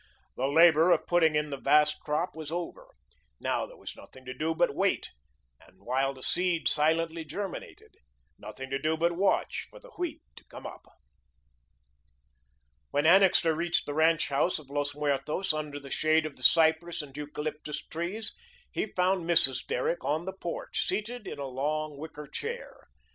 The 0.35 0.47
labour 0.47 0.89
of 0.89 1.05
putting 1.05 1.35
in 1.35 1.51
the 1.51 1.57
vast 1.59 1.99
crop 1.99 2.35
was 2.35 2.51
over. 2.51 2.87
Now 3.39 3.67
there 3.67 3.77
was 3.77 3.95
nothing 3.95 4.25
to 4.25 4.33
do 4.33 4.55
but 4.55 4.73
wait, 4.73 5.11
while 5.77 6.15
the 6.15 6.23
seed 6.23 6.67
silently 6.67 7.23
germinated; 7.23 7.97
nothing 8.39 8.71
to 8.71 8.79
do 8.79 8.97
but 8.97 9.11
watch 9.11 9.67
for 9.69 9.79
the 9.79 9.91
wheat 9.91 10.23
to 10.37 10.45
come 10.45 10.65
up. 10.65 10.87
When 12.89 13.05
Annixter 13.05 13.53
reached 13.53 13.85
the 13.85 13.93
ranch 13.93 14.29
house 14.29 14.57
of 14.57 14.71
Los 14.71 14.95
Muertos, 14.95 15.53
under 15.53 15.79
the 15.79 15.91
shade 15.91 16.25
of 16.25 16.35
the 16.35 16.41
cypress 16.41 17.03
and 17.03 17.15
eucalyptus 17.15 17.85
trees, 17.85 18.33
he 18.71 18.87
found 18.87 19.29
Mrs. 19.29 19.63
Derrick 19.67 20.03
on 20.03 20.25
the 20.25 20.33
porch, 20.33 20.83
seated 20.83 21.27
in 21.27 21.37
a 21.37 21.45
long 21.45 21.95
wicker 21.95 22.25
chair. 22.25 22.87